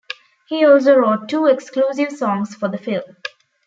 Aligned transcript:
He 0.47 0.65
also 0.65 0.95
wrote 0.95 1.29
two 1.29 1.45
exclusive 1.45 2.09
songs 2.11 2.55
for 2.55 2.67
the 2.67 2.79
film. 2.79 3.03